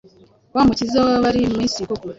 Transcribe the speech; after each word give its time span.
we 0.53 0.61
Mukiza 0.67 0.97
w’abari 1.05 1.41
mu 1.53 1.59
isi 1.67 1.81
koko. 1.89 2.07